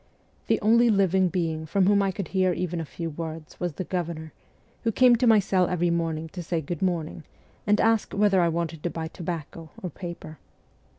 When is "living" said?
0.89-1.27